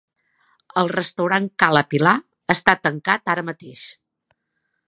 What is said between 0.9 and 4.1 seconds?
restaurant Ca La Pilar està tancat ara mateix.